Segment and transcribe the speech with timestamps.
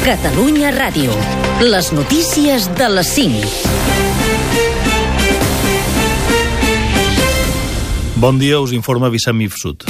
[0.00, 1.12] Catalunya Ràdio.
[1.60, 3.44] Les notícies de les 5.
[8.16, 9.84] Bon dia, us informa Vicent Mifsud.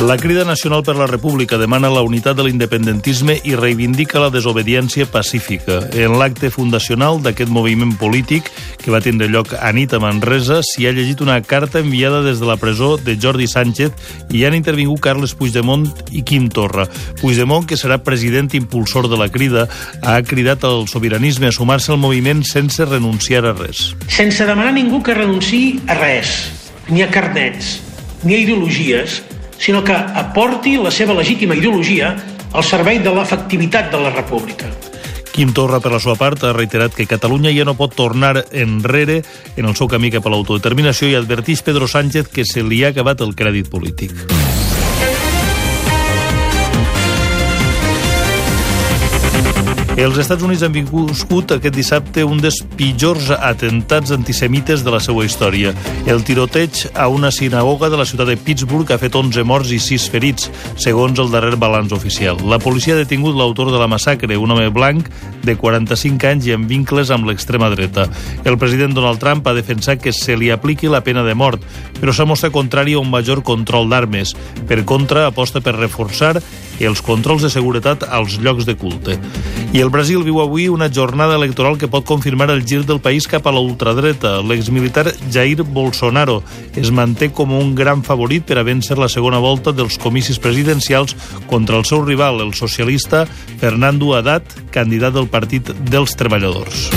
[0.00, 5.06] La Crida Nacional per la República demana la unitat de l'independentisme i reivindica la desobediència
[5.08, 5.78] pacífica.
[5.92, 8.50] En l'acte fundacional d'aquest moviment polític,
[8.86, 12.38] que va tindre lloc a nit a Manresa, s'hi ha llegit una carta enviada des
[12.38, 13.90] de la presó de Jordi Sánchez
[14.30, 16.84] i han intervingut Carles Puigdemont i Quim Torra.
[17.18, 19.66] Puigdemont, que serà president impulsor de la Crida,
[20.06, 23.90] ha cridat al sobiranisme a sumar-se al moviment sense renunciar a res.
[24.06, 26.38] Sense demanar a ningú que renunciï a res,
[26.86, 27.80] ni a carnets,
[28.22, 29.18] ni a ideologies,
[29.58, 32.14] sinó que aporti la seva legítima ideologia
[32.54, 34.70] al servei de l'efectivitat de la república.
[35.36, 39.18] Quim Torra, per la seva part, ha reiterat que Catalunya ja no pot tornar enrere
[39.60, 42.94] en el seu camí cap a l'autodeterminació i adverteix Pedro Sánchez que se li ha
[42.96, 44.16] acabat el crèdit polític.
[49.96, 55.22] Els Estats Units han viscut aquest dissabte un dels pitjors atentats antisemites de la seva
[55.24, 55.70] història.
[56.04, 59.78] El tiroteig a una sinagoga de la ciutat de Pittsburgh ha fet 11 morts i
[59.80, 60.50] 6 ferits,
[60.84, 62.36] segons el darrer balanç oficial.
[62.44, 65.08] La policia ha detingut l'autor de la massacre, un home blanc
[65.48, 68.04] de 45 anys i amb vincles amb l'extrema dreta.
[68.44, 71.64] El president Donald Trump ha defensat que se li apliqui la pena de mort,
[72.02, 74.36] però s'ha mostrat contrari a un major control d'armes.
[74.68, 76.36] Per contra, aposta per reforçar
[76.84, 79.16] els controls de seguretat als llocs de culte.
[79.72, 83.26] I el Brasil viu avui una jornada electoral que pot confirmar el gir del país
[83.28, 84.42] cap a la ultradreta.
[84.44, 86.42] L'exmilitar Jair Bolsonaro
[86.76, 91.16] es manté com un gran favorit per a vèncer la segona volta dels comicis presidencials
[91.46, 93.24] contra el seu rival, el socialista
[93.60, 96.90] Fernando Haddad, candidat del Partit dels Treballadors.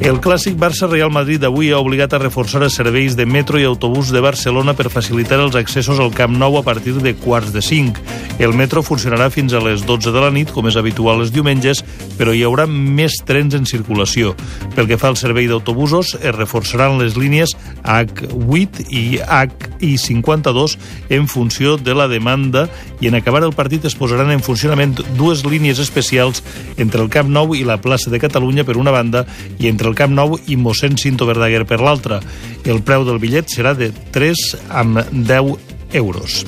[0.00, 4.08] El clàssic Barça-Real Madrid d'avui ha obligat a reforçar els serveis de metro i autobús
[4.08, 8.00] de Barcelona per facilitar els accessos al Camp Nou a partir de quarts de cinc.
[8.40, 11.84] El metro funcionarà fins a les 12 de la nit, com és habitual els diumenges,
[12.20, 14.34] però hi haurà més trens en circulació.
[14.76, 20.76] Pel que fa al servei d'autobusos, es reforçaran les línies H8 i H52
[21.16, 22.66] en funció de la demanda
[23.00, 26.44] i en acabar el partit es posaran en funcionament dues línies especials
[26.76, 29.24] entre el Camp Nou i la plaça de Catalunya per una banda
[29.56, 32.20] i entre el Camp Nou i mossèn Cinto Verdaguer per l'altra.
[32.68, 35.56] El preu del bitllet serà de 3 amb 10
[35.96, 36.44] euros.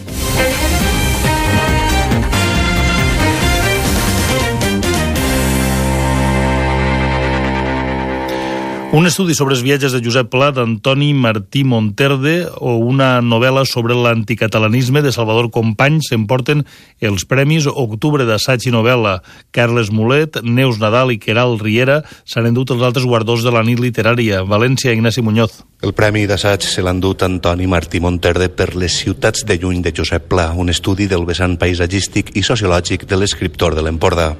[8.92, 13.96] Un estudi sobre els viatges de Josep Pla d'Antoni Martí Monterde o una novel·la sobre
[13.96, 16.60] l'anticatalanisme de Salvador Company s'emporten
[17.00, 19.14] els premis Octubre d'assaig i novel·la.
[19.48, 23.80] Carles Mulet, Neus Nadal i Queral Riera s'han endut els altres guardons de la nit
[23.80, 24.44] literària.
[24.44, 25.62] València, Ignasi Muñoz.
[25.80, 29.96] El premi d'assaig se l'ha endut Antoni Martí Monterde per les ciutats de lluny de
[29.96, 34.34] Josep Pla, un estudi del vessant paisatgístic i sociològic de l'escriptor de l'Empordà.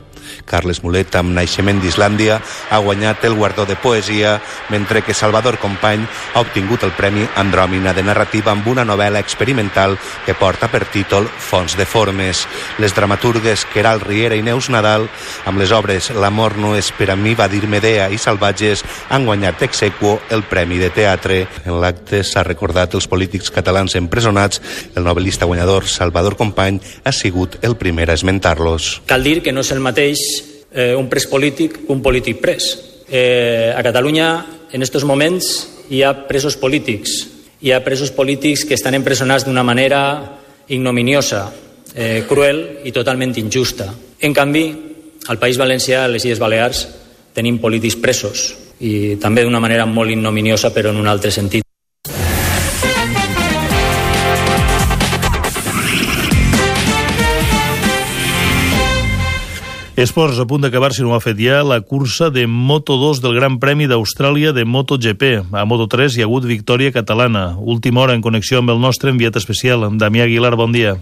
[0.45, 6.07] Carles Mulet, amb naixement d'Islàndia, ha guanyat el guardó de poesia, mentre que Salvador Company
[6.35, 11.29] ha obtingut el Premi Andròmina de narrativa amb una novel·la experimental que porta per títol
[11.39, 12.47] Fons de formes.
[12.79, 15.09] Les dramaturgues Queral Riera i Neus Nadal,
[15.47, 19.27] amb les obres L'amor no és per a mi, va dir Medea i Salvatges, han
[19.27, 19.83] guanyat ex
[20.31, 21.47] el Premi de Teatre.
[21.65, 24.61] En l'acte s'ha recordat els polítics catalans empresonats.
[24.97, 29.03] El novel·lista guanyador Salvador Company ha sigut el primer a esmentar-los.
[29.07, 30.23] Cal dir que no és el mateix
[30.75, 32.73] eh, un pres polític un polític pres.
[33.09, 34.29] Eh, a Catalunya,
[34.73, 35.51] en aquests moments,
[35.91, 37.29] hi ha presos polítics.
[37.63, 40.03] Hi ha presos polítics que estan empresonats d'una manera
[40.69, 41.51] ignominiosa,
[41.95, 43.93] eh, cruel i totalment injusta.
[44.21, 44.65] En canvi,
[45.29, 46.87] al País Valencià, a les Illes Balears,
[47.35, 48.49] tenim polítics presos
[48.83, 51.62] i també d'una manera molt ignominiosa, però en un altre sentit.
[59.95, 63.35] Esports, a punt d'acabar, si no ho ha fet ja, la cursa de Moto2 del
[63.37, 65.53] Gran Premi d'Austràlia de MotoGP.
[65.53, 67.59] A Moto3 hi ha hagut victòria catalana.
[67.61, 70.97] Última hora en connexió amb el nostre enviat especial, Damià Aguilar, bon dia.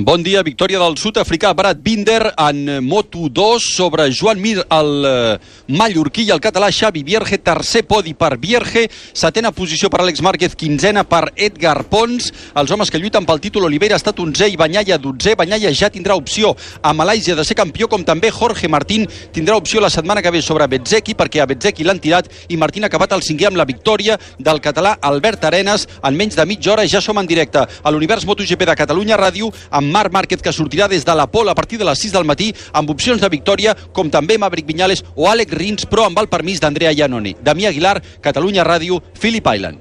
[0.00, 5.34] Bon dia, victòria del sud-africà Brad Binder en Moto2 sobre Joan Mir, el eh,
[5.76, 10.54] mallorquí i el català Xavi Vierge, tercer podi per Vierge, setena posició per Àlex Márquez,
[10.56, 12.30] quinzena per Edgar Pons.
[12.56, 15.34] Els homes que lluiten pel títol, Oliveira ha estat onzè i Banyalla dotzè.
[15.36, 19.04] Banyalla ja tindrà opció a Malàisia de ser campió, com també Jorge Martín
[19.36, 22.88] tindrà opció la setmana que ve sobre Betzeki, perquè a Betzeki l'han tirat i Martín
[22.88, 25.84] ha acabat el cinquè amb la victòria del català Albert Arenas.
[26.00, 29.52] En menys de mitja hora ja som en directe a l'univers MotoGP de Catalunya Ràdio
[29.68, 32.28] amb Marc Márquez, que sortirà des de la Pol a partir de les 6 del
[32.28, 36.28] matí, amb opcions de victòria, com també Maverick Viñales o Àlex Rins, però amb el
[36.28, 37.36] permís d'Andrea Iannone.
[37.42, 39.78] Damià Aguilar, Catalunya Ràdio, Philip Island.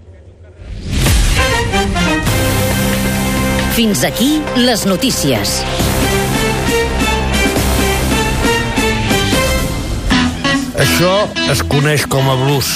[3.79, 5.61] Fins aquí les notícies.
[10.79, 11.13] Això
[11.51, 12.67] es coneix com a blues.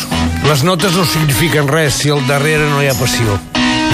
[0.48, 3.38] Les notes no signifiquen res si al darrere no hi ha passió.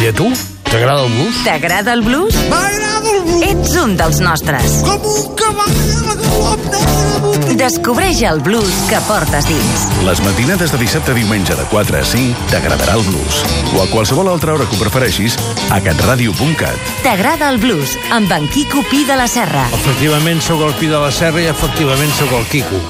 [0.01, 0.29] I a tu?
[0.69, 1.37] T'agrada el blues?
[1.43, 2.35] T'agrada el blues?
[2.49, 3.45] M'agrada el blues!
[3.49, 4.75] Ets un dels nostres.
[4.85, 9.87] Com un cavall a la galop Descobreix el blues que portes dins.
[10.05, 13.41] Les matinades de dissabte a diumenge de 4 a 5 t'agradarà el blues.
[13.73, 15.39] O a qualsevol altra hora que ho prefereixis
[15.73, 16.93] a catradio.cat.
[17.01, 19.65] T'agrada el blues amb en Quico Pi de la Serra.
[19.81, 22.85] Efectivament sóc el Pi de la Serra i efectivament sóc el Quico.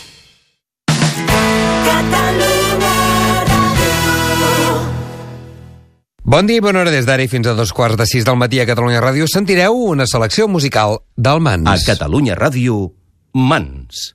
[6.30, 8.36] Bon dia i bona hora des d'ara i fins a dos quarts de sis del
[8.38, 11.66] matí a Catalunya Ràdio sentireu una selecció musical del Mans.
[11.66, 12.92] A Catalunya Ràdio,
[13.34, 14.12] Mans.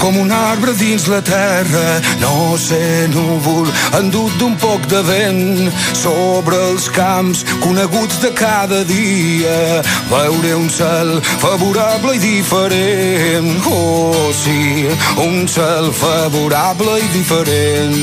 [0.00, 2.00] Com un arbre dins la terra.
[2.20, 3.68] No sé, núvol,
[3.98, 9.82] endut d'un poc de vent sobre els camps coneguts de cada dia.
[10.10, 13.52] Veure un cel favorable i diferent.
[13.70, 14.86] Oh, sí,
[15.24, 17.96] un cel favorable i diferent.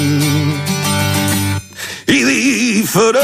[2.08, 3.22] I diferent.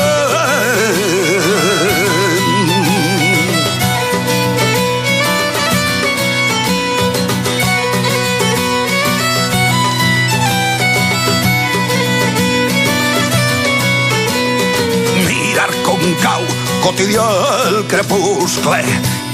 [16.97, 17.25] Quotidià
[17.69, 18.77] el crepuscle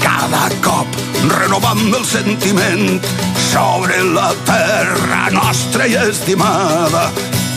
[0.02, 0.98] cada cop
[1.30, 3.00] renovant el sentiment
[3.40, 7.06] sobre la terra nostra i estimada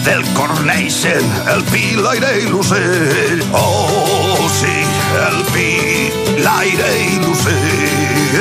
[0.07, 3.43] del cor neixen el pi, l'aire i l'ocell.
[3.51, 4.79] Oh sí,
[5.27, 5.69] el pi,
[6.39, 8.37] l'aire i l'ocell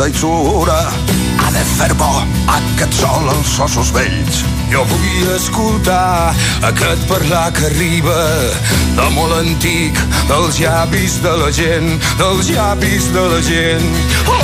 [0.00, 0.80] infantesa i sura
[1.38, 4.44] ha de fer bo aquest sol als ossos vells.
[4.72, 8.16] Jo vull escoltar aquest parlar que arriba
[8.96, 9.98] de molt antic,
[10.28, 13.90] dels llavis de la gent, dels llavis de la gent.
[14.26, 14.39] Oh,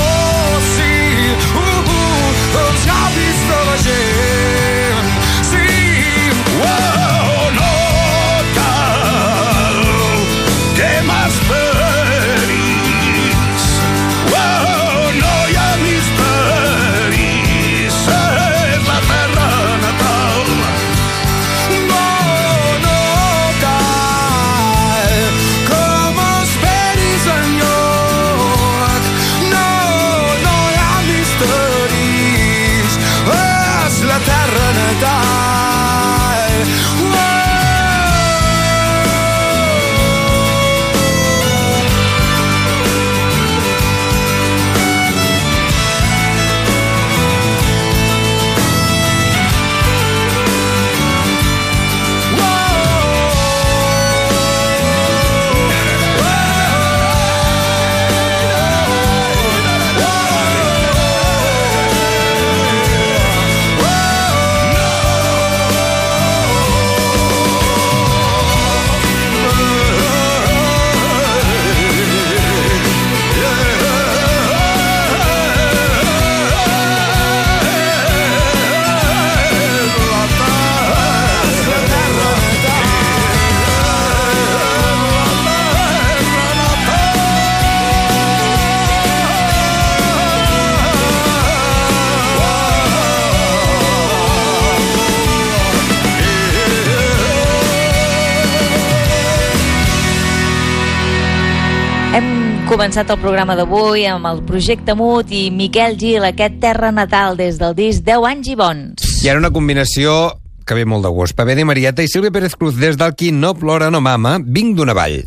[102.97, 107.59] començat el programa d'avui amb el projecte Mut i Miquel Gil, aquest terra natal des
[107.61, 109.05] del disc 10 anys i bons.
[109.21, 110.33] I ara una combinació
[110.65, 111.37] que ve molt de gust.
[111.37, 114.79] Pavé de Marieta i Sílvia Pérez Cruz des del qui no plora no mama, vinc
[114.81, 115.26] d'una vall.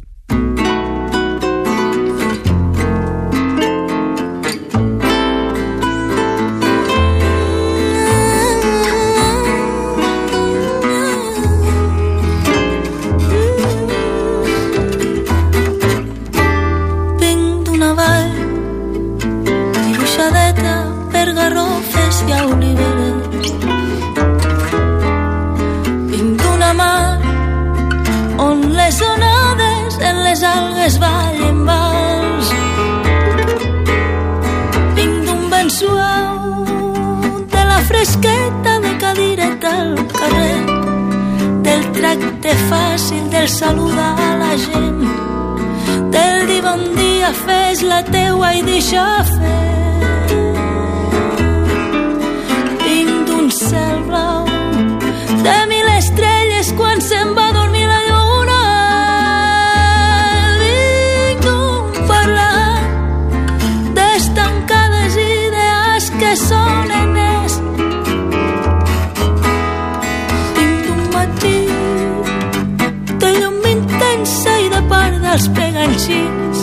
[75.30, 76.62] Dels peganxins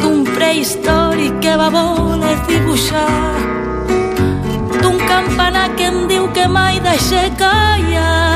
[0.00, 3.08] d'un prehistòric que va voler dibuixar.
[4.78, 8.35] D'un campanar que em diu que mai deixe callar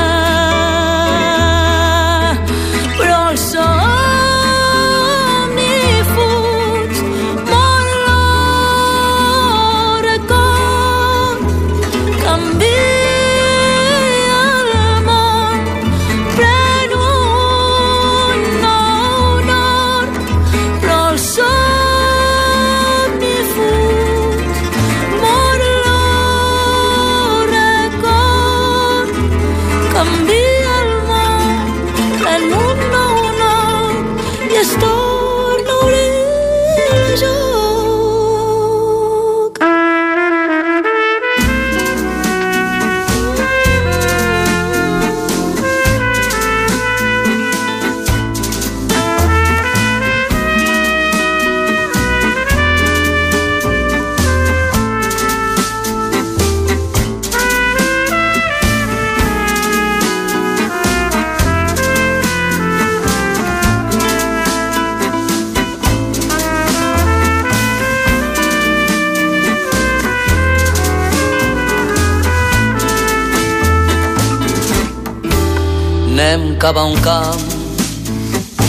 [76.61, 77.41] Anem cap a un camp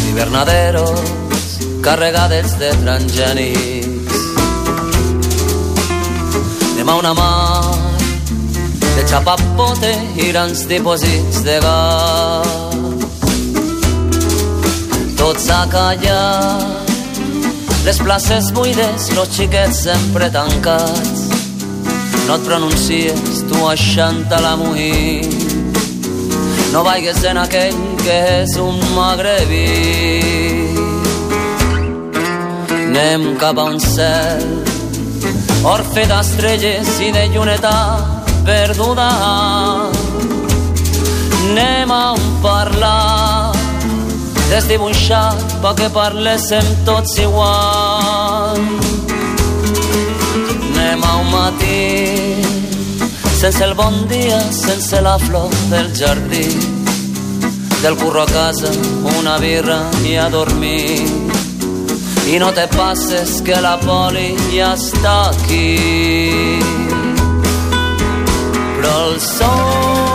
[0.03, 1.01] d'hivernaderos
[1.85, 4.17] carregades de transgènics.
[6.89, 7.77] A una mar
[8.97, 12.49] de xapapote i grans dipòsits de gas.
[15.21, 16.89] Tot s'ha callat,
[17.85, 21.29] les places buides, los xiquets sempre tancats.
[22.25, 25.42] No et pronuncies, tu aixanta la muir
[26.73, 29.67] no vaigues en aquell que és un magrebí.
[32.73, 34.47] Anem cap a un cel
[35.69, 37.75] orfe d'estrelles i de lluneta
[38.47, 39.11] perduda.
[41.43, 43.52] Anem a un parlar
[44.49, 48.64] desdibuixat pa que parléssim tots igual.
[50.73, 52.62] Anem a un matí
[53.43, 56.47] sense el bon dia, sense la flor del jardí,
[57.83, 58.71] del curro a casa,
[59.19, 61.03] una birra i a dormir.
[62.31, 65.75] I no te passes que la poli ja està aquí.
[68.79, 70.12] Però el somni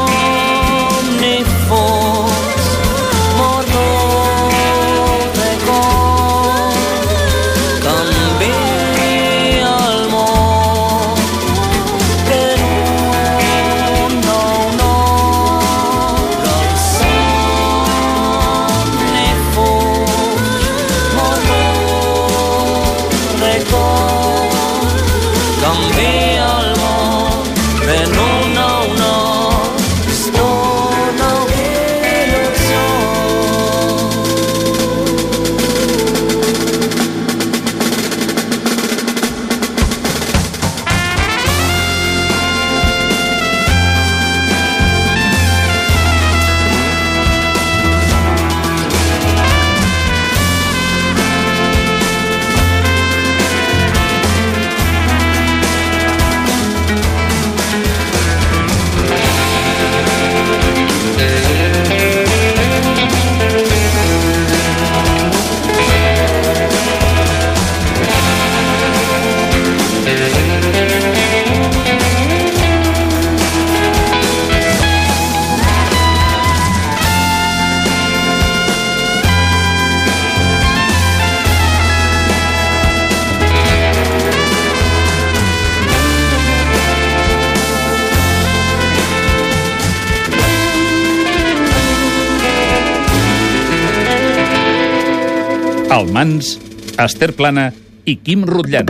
[96.27, 96.60] El Mans,
[97.00, 97.69] Esther Plana
[98.03, 98.89] i Quim Rutllant.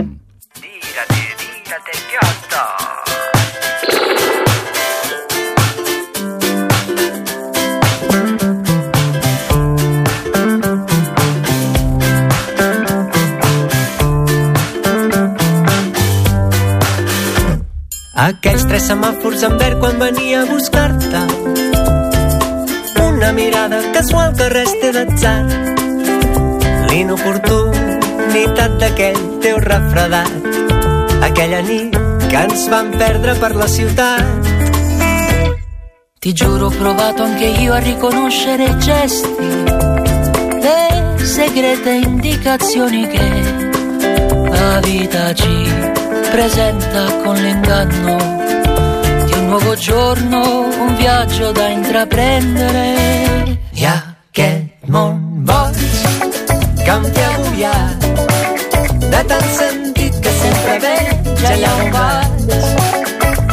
[18.18, 21.24] Aquells tres semàfors en verd quan venia a buscar-te.
[23.06, 25.77] Una mirada casual que res té d'atzar.
[26.90, 30.32] L'inoportunitat d'aquell teu refredat.
[31.28, 31.96] Aquella nit
[32.28, 34.48] que ens vam perdre per la ciutat.
[36.18, 39.46] Ti giuro ho provato anche io a riconoscere gesti,
[40.64, 43.30] le segrete indicazioni che
[44.50, 45.70] la vita ci
[46.30, 48.16] presenta con l'inganno
[49.26, 53.58] di un nuovo giorno, un viaggio da intraprendere.
[53.72, 55.27] I aquest món
[56.98, 58.06] em té agobiat
[59.12, 62.32] de tant sentit que sempre veig allà on vaig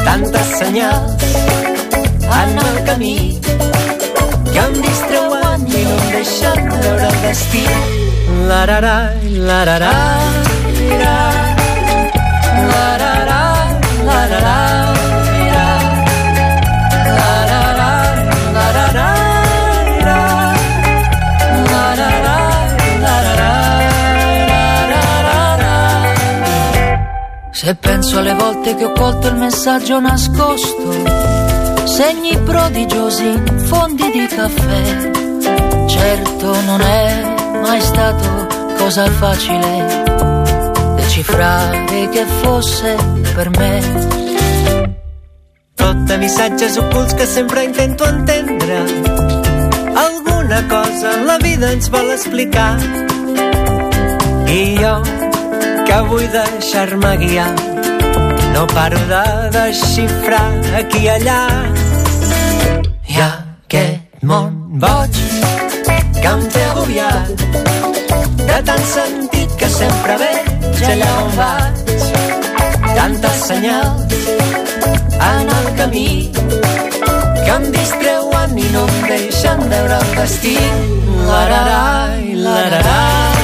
[0.07, 1.25] tantes senyals
[2.39, 3.17] en el camí
[3.51, 7.63] que em distreuen i no em deixen veure el destí.
[8.49, 8.97] La-ra-ra,
[9.51, 9.93] la-ra-ra,
[10.89, 11.15] la-ra-ra,
[12.73, 13.41] la-ra-ra, la-ra-ra,
[14.09, 14.94] la-ra-ra,
[27.65, 30.91] Se penso alle volte che ho colto il messaggio nascosto,
[31.85, 35.11] segni prodigiosi fondi di caffè.
[35.87, 38.45] Certo non è mai stato
[38.77, 40.03] cosa facile
[40.95, 42.97] decifrare che fosse
[43.33, 44.93] per me.
[45.73, 48.83] Tot missatges ocults que sempre intento entendre.
[49.95, 52.77] Alguna cosa la vida ens vol explicar.
[54.45, 55.24] I jo,
[55.87, 57.53] que vull deixar-me guiar,
[58.53, 59.23] no paro de
[59.55, 60.47] desxifrar
[60.79, 61.39] aquí i allà.
[63.07, 65.19] I aquest món boig
[66.21, 67.45] que em té agobiat.
[68.45, 71.83] De tant sentit que sempre veig allà on vaig.
[72.95, 74.15] Tantes senyals
[75.29, 76.09] en el camí
[77.45, 80.57] que em distreuen i no em deixen veure el destí.
[81.29, 81.81] La-ra-ra,
[82.45, 83.34] la-ra-ra,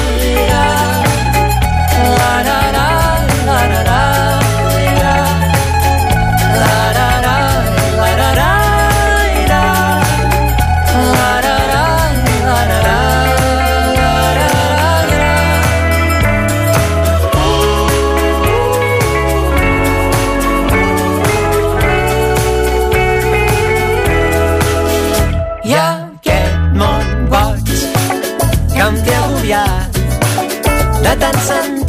[31.22, 31.81] tant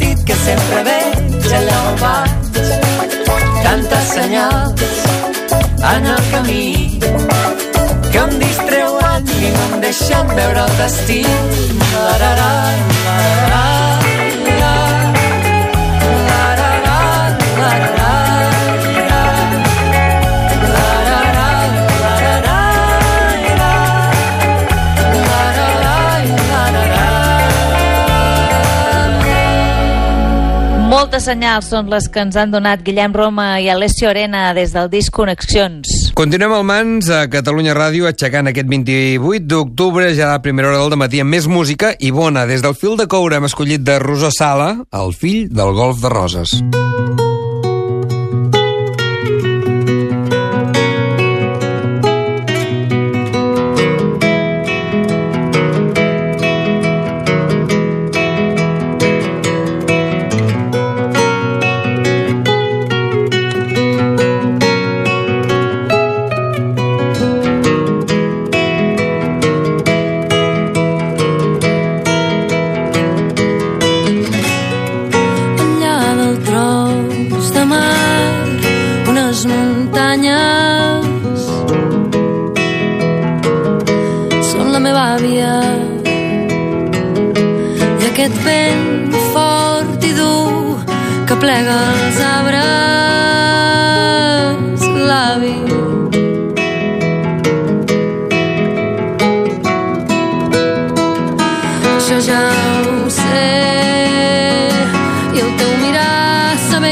[0.44, 2.58] sempre veig allà on vaig.
[3.64, 4.84] Tantes senyals
[5.92, 6.66] en el camí
[8.12, 11.20] que em distreuen i no em deixen veure el destí.
[11.94, 12.50] La-ra-ra,
[13.08, 14.43] la-ra-ra, la-ra-ra,
[31.04, 34.88] Moltes senyals són les que ens han donat Guillem Roma i Alessio Arena des del
[34.88, 35.90] disc Connexions.
[36.16, 40.80] Continuem al Mans a Catalunya Ràdio aixecant aquest 28 d'octubre ja a la primera hora
[40.80, 42.46] del matí amb més música i bona.
[42.48, 46.16] Des del fil de coure hem escollit de Rosó Sala, el fill del golf de
[46.16, 46.56] Roses.
[46.64, 47.33] enllà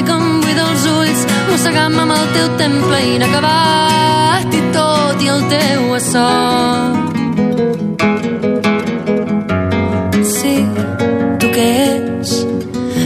[0.02, 5.28] bé que em buida els ulls mossegant amb el teu temple inacabat i tot i
[5.28, 6.28] el teu açò
[10.32, 10.54] Sí,
[11.40, 12.32] tu què ets?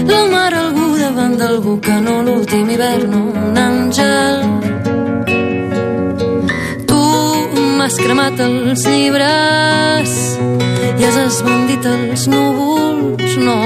[0.09, 4.38] La mar algú davant d'algú que no l'últim hivern un àngel
[6.87, 7.02] Tu
[7.76, 10.16] m'has cremat els llibres
[10.96, 13.61] i has esbandit els núvols no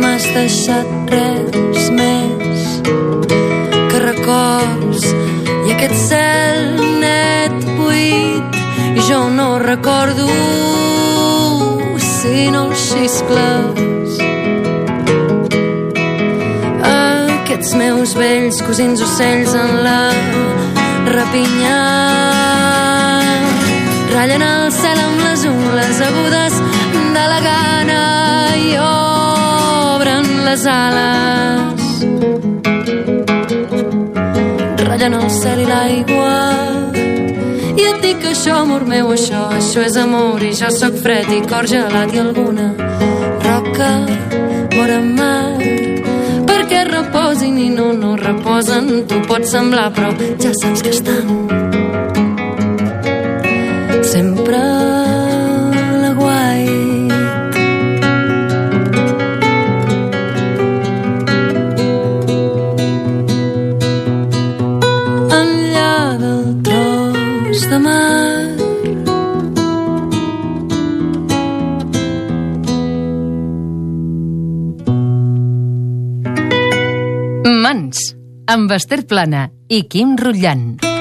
[0.00, 2.66] m'has deixat res més
[3.92, 5.06] que records.
[5.66, 6.64] I aquest cel
[7.02, 8.60] net buit
[8.96, 10.28] i jo no recordo
[12.22, 14.20] sinó els xiscles.
[16.92, 19.98] Aquests meus vells cosins ocells en la
[21.12, 21.80] rapinya.
[24.12, 26.58] Ratllen el cel amb les ungles agudes
[27.18, 28.02] de la gana
[28.62, 31.81] i obren les ales
[34.88, 36.36] ratllen el cel i l'aigua.
[37.72, 40.42] I et dic això, amor meu, això, això és amor.
[40.42, 42.68] I jo sóc fred i cor gelat i alguna
[43.46, 43.90] roca
[44.76, 45.58] vora mar.
[46.48, 49.06] Perquè reposin i no, no reposen.
[49.08, 51.60] Tu pot semblar però ja saps que estan
[54.12, 54.91] sempre
[78.52, 80.91] amb Esther Plana i Quim Rotllant.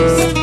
[0.00, 0.39] Ploris també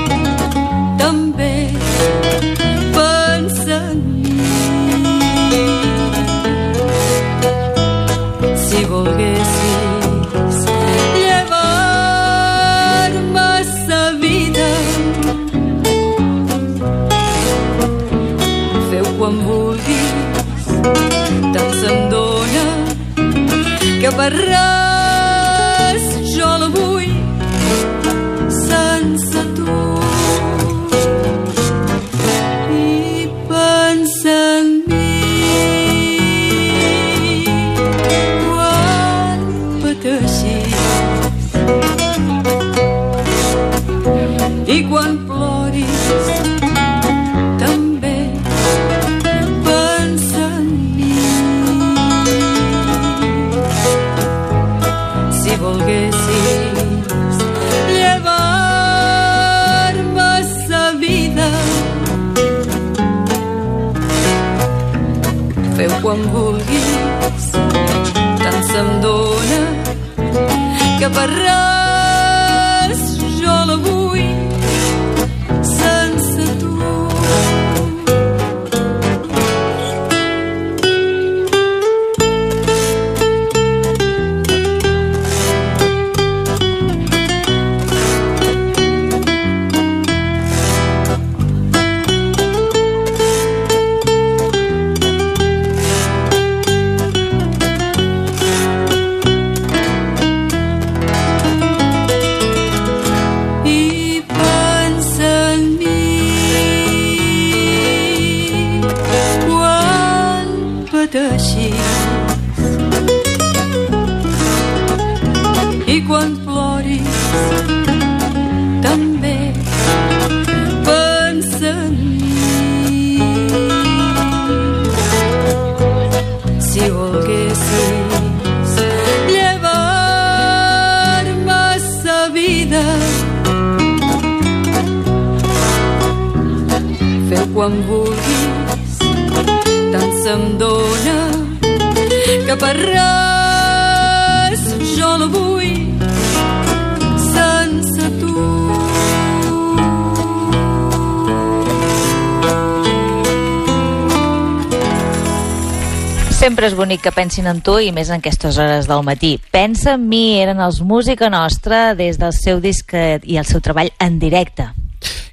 [156.48, 159.34] Sempre és bonic que pensin en tu i més en aquestes hores del matí.
[159.52, 163.60] Pensa en mi eren els Música Nostra des del seu disc eh, i el seu
[163.60, 164.70] treball en directe.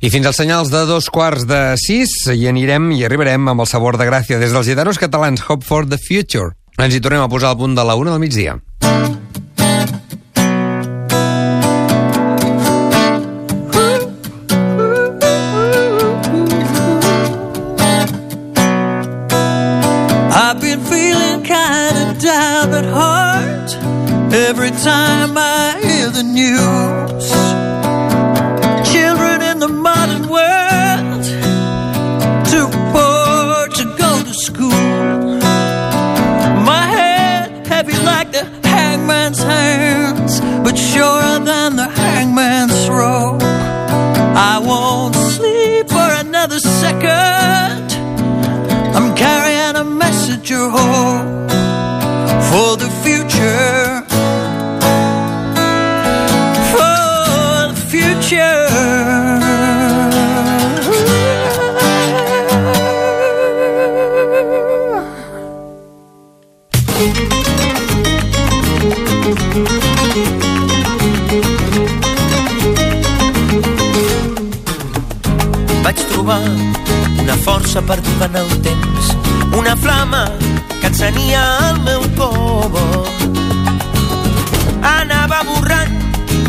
[0.02, 3.70] I fins als senyals de dos quarts de sis hi anirem i arribarem amb el
[3.70, 6.56] sabor de gràcia des dels gitanos catalans Hope for the Future.
[6.82, 8.58] Ens hi tornem a posar al punt de la una del migdia.
[22.74, 23.74] Down at heart
[24.32, 27.26] every time I hear the news.
[28.92, 31.24] Children in the modern world
[32.50, 35.38] too poor to go to school.
[36.70, 43.42] My head heavy like the hangman's hands, but surer than the hangman's rope.
[44.52, 47.92] I won't sleep for another second.
[48.96, 51.53] I'm carrying a message of hope
[52.54, 54.04] for the future.
[56.70, 56.94] For
[57.70, 58.58] the future.
[75.82, 76.40] Vaig trobar
[77.18, 79.16] una força perduda en el temps,
[79.58, 80.28] una flama
[80.96, 82.70] que encenia el meu cor.
[84.82, 85.94] Anava borrant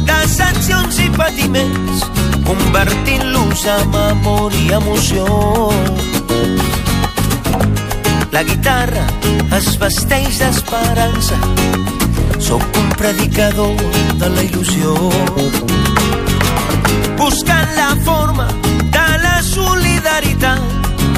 [0.06, 2.04] decepcions i patiments,
[2.46, 5.26] convertint-los en amor i emoció.
[8.32, 9.06] La guitarra
[9.58, 11.40] es vesteix d'esperança,
[12.40, 13.76] sóc un predicador
[14.20, 14.94] de la il·lusió.
[17.18, 18.50] Buscant la forma
[18.92, 20.62] de la solidaritat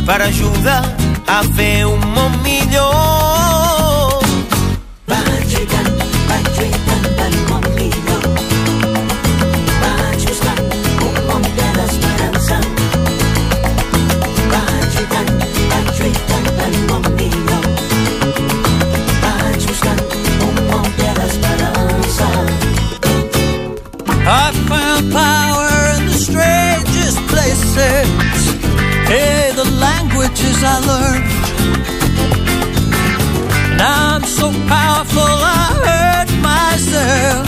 [0.05, 0.83] per ajudar
[1.27, 4.23] a fer un món millor.
[5.11, 5.89] Vaig lluitant,
[6.29, 8.23] vaig lluitant per un món millor.
[9.83, 10.63] Vaig buscant
[11.07, 12.61] un món ple d'esperança.
[14.53, 15.33] Vaig lluitant,
[15.73, 17.36] vaig lluitant per un món millor.
[30.69, 31.25] I learned.
[33.77, 37.45] Now I'm so powerful, I hurt myself.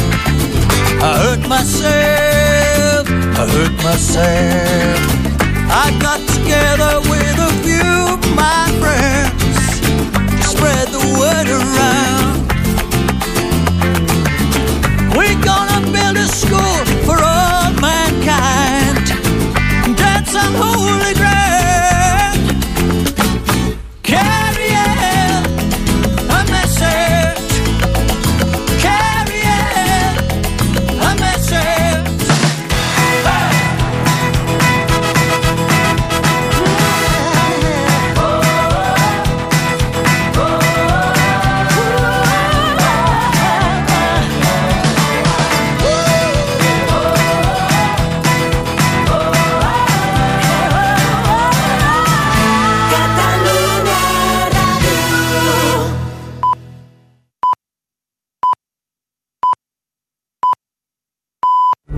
[1.04, 3.04] I hurt myself.
[3.42, 5.00] I hurt myself.
[5.84, 9.42] I got together with a few of my friends,
[10.52, 12.36] spread the word around.
[15.16, 19.06] We're gonna build a school for all mankind.
[19.98, 21.19] Dance unholy.